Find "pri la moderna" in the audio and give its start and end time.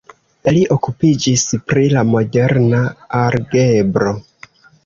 1.73-2.81